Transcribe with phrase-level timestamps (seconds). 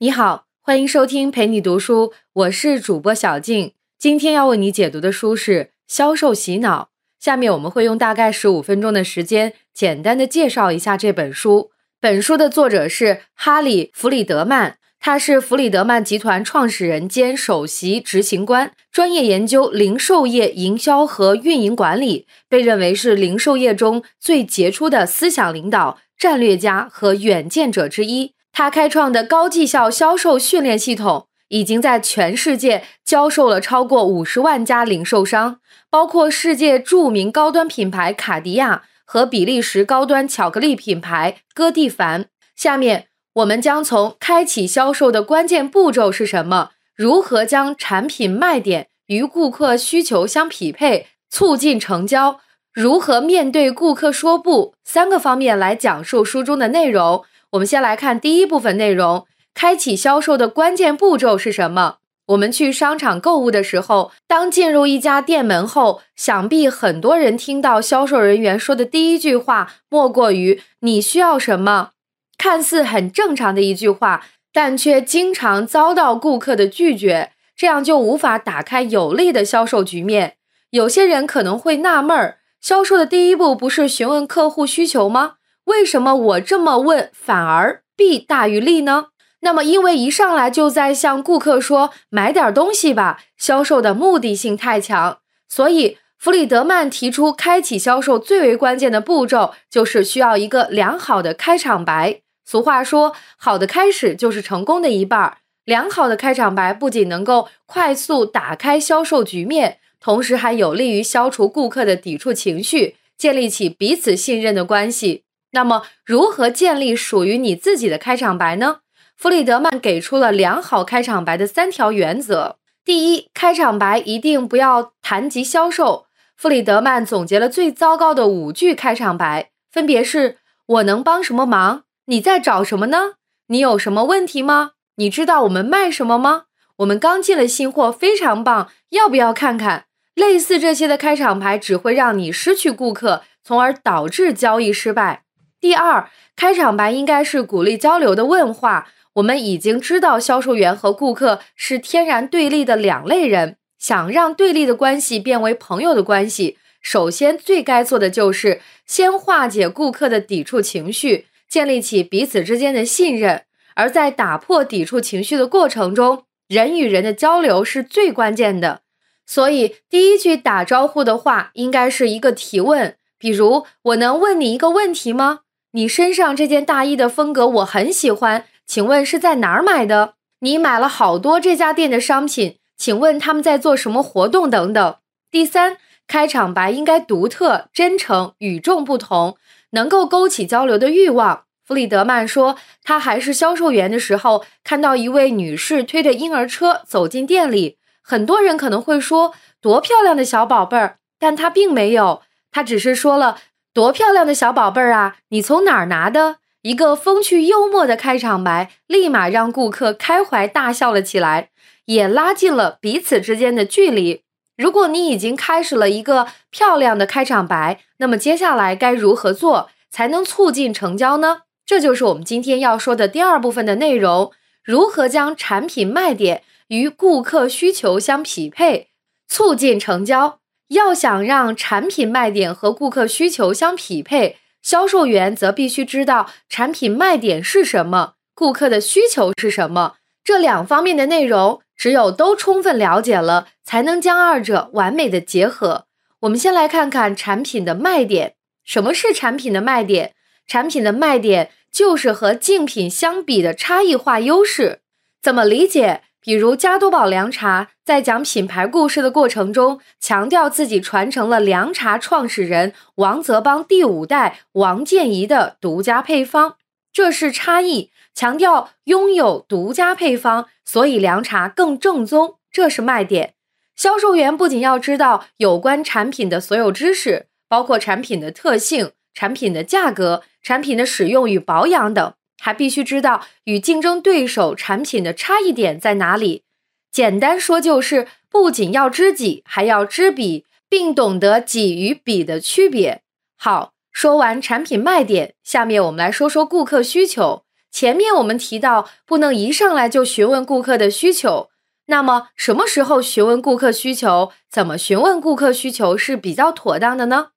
[0.00, 3.72] 你好，欢迎收听陪你读书，我是主播小静。
[3.98, 6.82] 今天要为你解读的书是《销售洗脑》。
[7.18, 11.72] 下面我们会用大概十五分钟的时间，简单的介绍一下这本书。
[12.00, 28.34] 本书的作者是哈里·弗里德曼，他是弗里德曼集团创始人兼首席执行官，专业研究零售业营销和运营管理，被认为是零售业中最杰出的思想领导、战略家和远见者之一。
[28.58, 42.26] 他开创的高绩效销售训练系统，已经在全世界教授了超过五十万家零售商，包括世界著名高端品牌卡地亚和比利时高端巧克力品牌戈蒂凡。
[42.56, 52.40] 下面我们将从开启销售的关键步骤是什么，如何将产品卖点与顾客需求相匹配，促进成交，
[52.74, 57.24] 如何面对顾客说不三个方面来讲述书中的内容。
[57.52, 61.96] 我们先来看第一部分内容：开启销售的关键步骤是什么？
[62.26, 71.92] 我们去商场购物的时候，当进入一家店门后，想必很多人听到销售人员说的第一句话，莫过于“你需要什么”。
[72.36, 80.34] 看似很正常的一句话，但却经常遭到顾客的拒绝，这样就无法打开有利的销售局面。
[80.72, 85.36] 有些人可能会纳闷儿：销售的第一步不是询问客户需求吗？
[85.68, 89.08] 为什么我这么问反而弊大于利呢？
[89.40, 102.20] 那么，因为一上来就在向顾客说买点东西吧，销售的目的性太强，所以弗里德曼提出，开启销售最为关键的步骤就是需要一个良好的开场白。
[102.44, 105.36] 俗话说，好的开始就是成功的一半。
[105.64, 115.24] 良好的开场白不仅能够快速打开销售局面，同时还有利于消除顾客的抵触情绪，建立起彼此信任的关系。
[115.52, 118.80] 那么，如何建立属于你自己的开场白呢？
[119.16, 122.56] 弗里德曼给出了良好开场白的三条原则。
[122.84, 126.06] 第一，开场白一定不要谈及销售。
[126.36, 131.82] 弗里德曼总结了最糟糕的五句开场白，分别是：我能帮什么忙？
[132.06, 133.14] 你在找什么呢？
[133.48, 134.72] 你有什么问题吗？
[134.96, 136.44] 你知道我们卖什么吗？
[136.76, 139.86] 我们刚进了新货，非常棒，要不要看看？
[140.14, 145.24] 类似这些的开场白只会让你失去顾客，从而导致交易失败。
[145.60, 148.92] 第二，开场白应该是鼓励交流的问话。
[149.14, 153.56] 我们已经知道，销售员和顾客是天然对立的两类人。
[153.78, 163.42] 想让对立的关系变为朋友的关系，首先最该做的就是先化解顾客的抵触情绪，建立起彼此之间的信任。
[163.74, 168.80] 而在打破抵触情绪的过程中，人与人的交流是最关键的。
[169.24, 175.40] 所以，第一句打招呼的话应该是一个提问，比如：“我能问你一个问题吗？”
[175.72, 180.14] 你身上这件大衣的风格我很喜欢，请问是在哪儿买的？
[180.40, 184.96] 你买了好多这家店的商品，请问他们在做什么活动等等。
[185.30, 185.76] 第三，
[186.06, 189.36] 开场白应该独特、真诚、与众不同，
[189.72, 191.42] 能够勾起交流的欲望。
[191.66, 203.36] 弗里德曼说，他还是销售员的时候，看到一位女士推着婴儿车走进店里，很多人可能会说多漂亮的小宝贝儿，但他并没有，他只是说了。
[203.78, 205.18] 多漂亮的小宝贝儿啊！
[205.28, 206.38] 你从哪儿拿的？
[206.62, 211.50] 一个风趣幽默的开场白，立马让顾客开怀大笑了起来，
[211.84, 214.24] 也拉近了彼此之间的距离。
[214.56, 221.42] 如果你已经开始了一个漂亮的开场白，那么接下来该如何做才能促进成交呢？
[221.64, 224.32] 这就是我们今天要说的第二部分的内容：
[224.64, 228.88] 如何将产品卖点与顾客需求相匹配，
[229.28, 230.37] 促进成交。
[230.68, 239.94] 要想让产品卖点和顾客需求相匹配，销售员则必须知道产品卖点是什么，顾客的需求是什么。
[240.22, 245.86] 这两方面的内容，只有都充分了解了，才能将二者完美的结合。
[246.20, 248.34] 我们先来看看产品的卖点。
[248.64, 250.12] 什么是产品的卖点？
[250.46, 254.80] 产品的卖点就是和竞品相比的差异化优势。
[255.22, 256.02] 怎么理解？
[256.20, 266.56] 比如加多宝凉茶在讲品牌故事的过程中，强调自己传承了凉茶创始人王泽邦第五代王建怡的独家配方，
[266.92, 267.90] 这是差异。
[268.14, 273.34] 强调拥有独家配方，所以凉茶更正宗，这是卖点。
[273.76, 282.12] 销售员不仅要知道有关产品的所有知识，包括产品的特性、产品的价格、产品的使用与保养等。
[282.38, 286.42] 还必须知道与竞争对手产品的差异点在哪里。
[286.90, 293.02] 简单说就是，不仅要知己，还要知彼，并懂得己与彼的区别。
[293.36, 297.44] 好，说完产品卖点，下面我们来说说顾客需求。
[297.70, 301.50] 前面我们提到，不能一上来就询问顾客的需求。
[301.86, 304.32] 那么，什么时候询问顾客需求？
[304.50, 307.28] 怎么询问顾客需求是比较妥当的呢？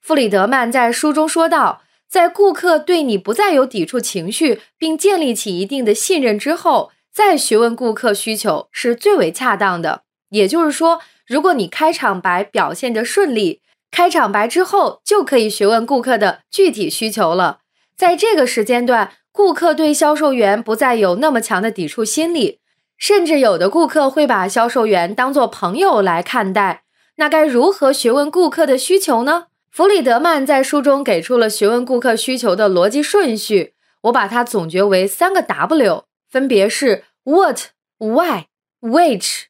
[0.00, 10.02] 弗里德曼在书中说道，在顾客对你不再有抵触情绪，并建立起一定的信任之后，再询问顾客需求是最为恰当的。
[10.28, 17.60] 也就是说，如果你开场白表现得顺利，开场白之后就可以询问顾客的具体需求了。
[17.96, 19.12] 在这个时间段。
[19.34, 22.58] 顾客对销售员不再有那么强的抵触心理，
[22.98, 26.82] 甚至有的顾客会把销售员当作朋友来看待。
[27.16, 29.46] 那该如何询问顾客的需求呢？
[29.72, 33.72] 弗里德曼在书中给出了询问顾客需求的逻辑顺序，
[34.02, 38.48] 我把它总结为三个 W，分别是 What、Why、
[38.82, 39.44] Which。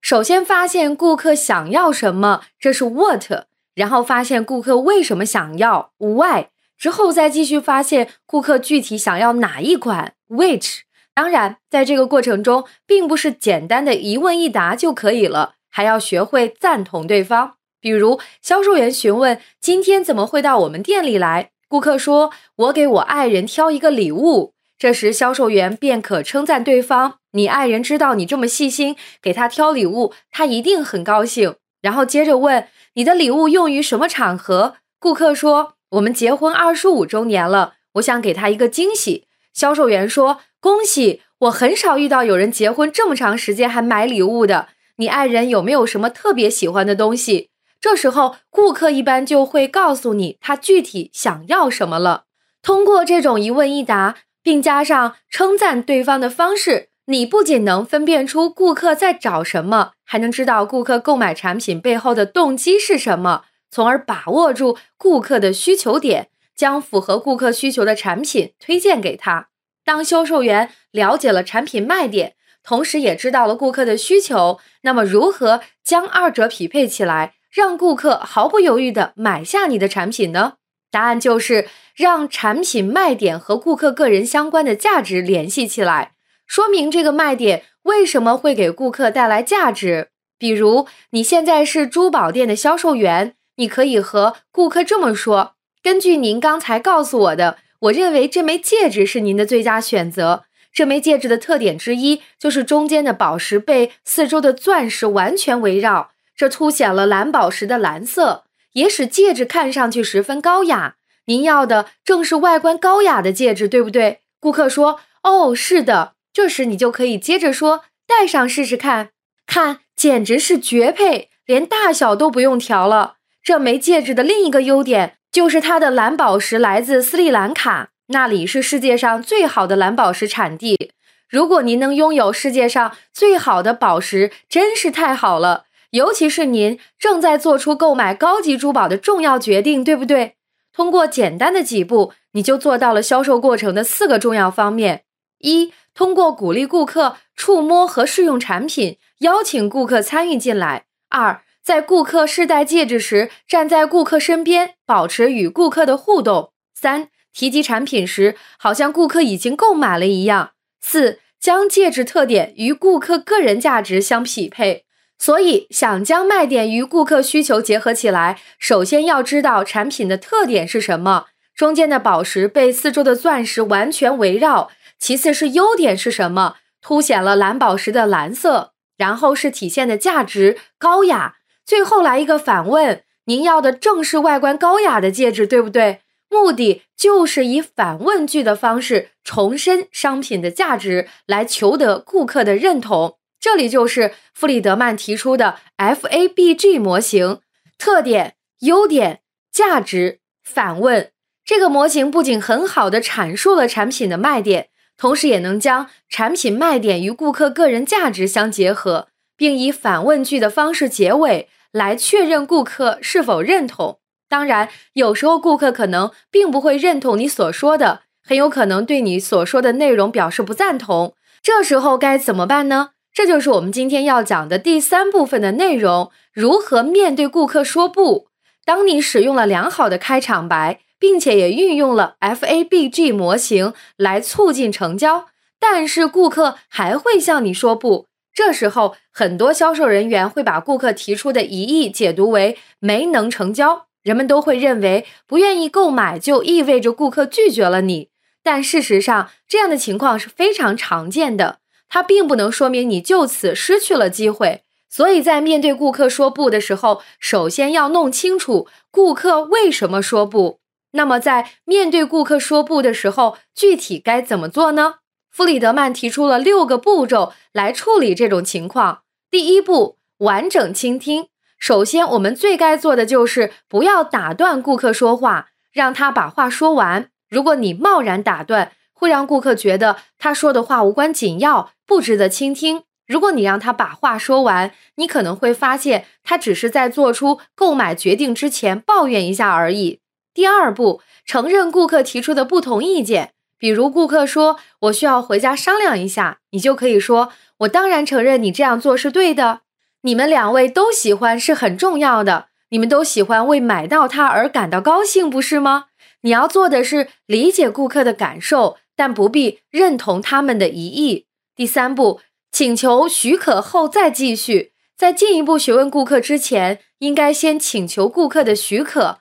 [0.00, 6.50] 首先发现顾客想要什么，这是 What；然后发现顾客为什么想要，Why。
[6.78, 10.82] 之后再继续发现顾客具体想要哪一款，which。
[11.12, 17.56] 当然，在这个过程中，并不是简单的一问一答就可以了，还要学会赞同对方。
[17.84, 35.74] 比如，销售员询问今天怎么会到我们店里来，顾客说：“我给我爱人挑一个礼物。”这时，销售员便可称赞对方：“你爱人知道你这么细心，给他挑礼物，他一定很高兴。”然后接着问：“你的礼物用于什么场合？”顾客说。
[35.90, 39.26] 我们结婚二十五周年了，我想给他一个惊喜。
[39.52, 41.20] 销售员说：“恭喜！
[41.40, 44.68] 我很少遇到有人结婚这么长时间还买礼物的。
[44.96, 47.50] 你爱人有没有什么特别喜欢的东西？”
[47.84, 52.24] 这时候，顾客一般就会告诉你他具体想要什么了。
[52.62, 63.42] 通过这种一问一答，并加上称赞对方的方式，你不仅能分辨出顾客在找什么，还能知道顾客购买产品背后的动机是什么。
[63.70, 69.48] 从而把握住顾客的需求点，将符合顾客需求的产品推荐给他。
[69.84, 80.54] 当销售员了解了产品卖点，同时也知道了顾客的需求，那么如何将二者匹配起来，让顾客毫不犹豫地买下你的产品呢？
[80.90, 86.14] 答案就是让产品卖点和顾客个人相关的价值联系起来，
[86.48, 90.08] 说明这个卖点为什么会给顾客带来价值。
[90.36, 93.34] 比如，你现在是珠宝店的销售员。
[93.56, 100.42] 你可以和顾客这么说：“根据您刚才告诉我的，我认为这枚戒指是您的最佳选择。
[100.72, 110.96] 这枚戒指的特点之一就是中间的宝石被四周的钻石完全围绕，这凸显了蓝宝石的蓝色，也使戒指看上去十分高雅。
[111.26, 119.10] 您要的正是外观高雅的戒指，对不对？”顾客说：“哦，是的。”这时你就可以接着说：“戴上试试看，
[119.46, 130.90] 看，简直是绝配，连大小都不用调了。”这枚戒指的另一个优点就是它的蓝宝石来自斯里兰卡，那里是世界上最好的蓝宝石产地。
[131.28, 135.64] 如果您能拥有世界上最好的宝石，真是太好了。
[135.94, 140.34] 尤其是您正在做出购买高级珠宝的重要决定，对不对？
[140.72, 145.04] 通过简单的几步，你就做到了销售过程的四个重要方面：
[145.38, 156.50] 一、通过鼓励顾客触摸和试用产品，邀请顾客参与进来；二、在顾客试戴戒指时，站在顾客身边，保持与顾客的互动。
[156.74, 160.54] 三、提及产品时，好像顾客已经购买了一样。
[160.80, 164.84] 四、将戒指特点与顾客个人价值相匹配。
[165.18, 171.26] 所以，想将卖点与顾客需求结合起来，首先要知道产品的特点是什么。
[171.54, 174.70] 中间的宝石被四周的钻石完全围绕。
[174.98, 178.72] 其次是优点是什么，凸显了蓝宝石的蓝色。
[178.96, 181.34] 然后是体现的价值高雅。
[181.66, 185.98] 最后来一个反问：您要的正是外观高雅的戒指，对不对？
[186.30, 193.16] 目的就是以反问句的方式重申商品的价值，来求得顾客的认同。
[193.44, 197.40] 这里就是弗里德曼提出的 FABG 模型：
[197.76, 199.20] 特点、优点、
[199.52, 201.10] 价值、反问。
[201.44, 209.08] 这个模型不仅很好的阐述了产品的卖点，同时也能将产品卖点与顾客个人价值相结合。
[209.36, 213.98] 并以反问句的方式结尾，来确认顾客是否认同。
[214.26, 221.14] 当然，有时候顾客可能并不会认同你所说的，很有可能对你所说的内容表示不赞同。
[221.42, 222.92] 这时候该怎么办呢？
[223.14, 228.26] 这就是我们今天要讲的第三部分的内容：如何面对顾客说不。
[228.64, 235.26] 当你使用了良好的开场白，并且也运用了 FABG 模型来促进成交，
[235.60, 238.06] 但是顾客还会向你说不。
[238.34, 243.86] 这时候，很多销售人员会把顾客提出的疑义解读为没能成交。
[244.02, 248.08] 人们都会认为不愿意购买就意味着顾客拒绝了你，
[248.42, 251.60] 但事实上，这样的情况是非常常见的。
[251.88, 254.62] 它并不能说明你就此失去了机会。
[254.88, 260.60] 所以在面对顾客说不的时候，首先要弄清楚顾客为什么说不。
[260.92, 264.96] 那么，在面对顾客说不的时候，具体该怎么做呢？
[265.32, 269.00] 弗里德曼提出了六个步骤来处理这种情况。
[269.28, 271.26] 第一步，完整倾听。
[271.58, 277.08] 首先，我们最该做的就是不要打断顾客说话，让他把话说完。
[277.28, 282.84] 如果你贸然打断，会让顾客觉得他说的话无关紧要，不值得倾听。
[283.06, 290.00] 如果你让他把话说完，你可能会发现他只是在做出购买决定之前抱怨一下而已。
[290.32, 293.32] 第二步，承认顾客提出的不同意见。
[293.58, 299.60] 比如，顾客说：“我需要回家商量一下。”你就可以说：“我当然承认你这样做是对的。
[300.02, 305.86] 你们两位都喜欢是很重要的，你们都喜欢为买到它而感到高兴，不是吗？”
[306.22, 311.26] 你要做的是理解顾客的感受，但不必认同他们的疑义。
[311.56, 312.20] 第三步，
[312.50, 314.72] 请求许可后再继续。
[314.96, 319.18] 在进一步询问顾客之前，应该先请求顾客的许可。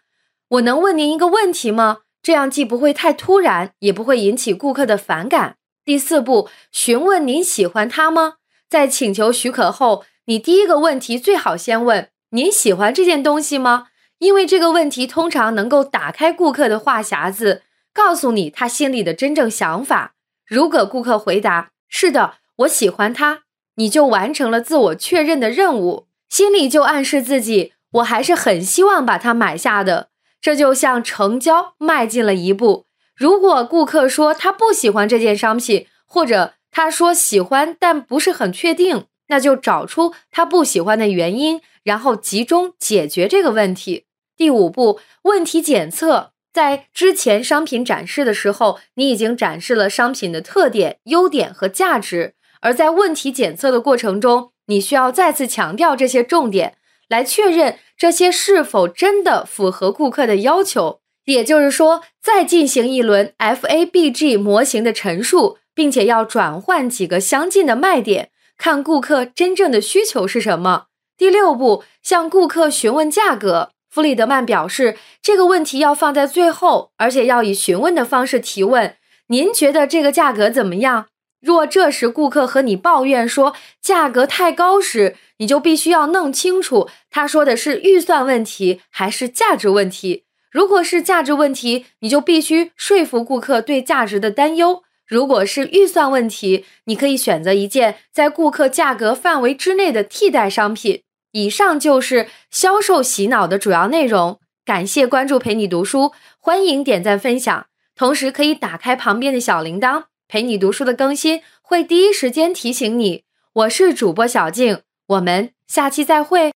[0.50, 2.00] 我能问您一个问题吗？
[2.22, 5.58] 这样既不会太突然，也不会引起顾客的反感。
[5.84, 8.36] 第四步，询问您喜欢它吗？
[8.70, 13.88] 在请求许可后，你第一个问题最好先问您喜欢这件东西吗？
[14.20, 20.15] 因为这个问题通常能够打开顾客的话匣子，告诉你他心里的真正想法。
[20.45, 23.43] 如果顾客回答“是的，我喜欢它”，
[23.75, 30.09] 你就完成了自我确认的任务，心里就暗示自己“我还是很希望把它买下的”。
[30.41, 32.85] 这就像成交迈进了一步。
[33.15, 44.05] 如果顾客说他不喜欢这件商品，或者他说喜欢但不是很确定，那就找出他不喜欢的原因，然后集中解决这个问题。
[44.35, 46.32] 第五步，问题检测。
[46.53, 56.77] 在之前商品展示的时候，你已经展示了商品的特点、优点和价值，而在问题检测的过程中，你需要再次强调这些重点，
[57.10, 61.00] 来确认这些是否真的符合顾客的要求。
[61.25, 70.86] 也就是说，再进行一轮 FABG 模型的陈述，并且要转换几个相近的卖点，看顾客真正的需求是什么。
[71.17, 73.72] 第六步，向顾客询问价格。
[73.93, 78.95] 弗里德曼表示，这个问题要放在最后，而且要以询问的方式提问。
[79.27, 81.05] 您觉得这个价格怎么样？
[81.39, 90.23] 若这时顾客和你抱怨说价格太高时，你就必须要弄清楚，他说的是预算问题还是价值问题。
[90.51, 101.03] 如果是价值问题，你就必须说服顾客对价值的担忧；如果是预算问题，你可以选择一件在顾客价格范围之内的替代商品。
[101.33, 104.39] 以上就是销售洗脑的主要内容。
[104.63, 113.23] 感谢关注陪你读书，欢迎点赞分享，同时可以打开旁边的小铃铛，陪你读书的更新会第一时间提醒你。
[113.53, 116.53] 我是主播小静，我们下期再会。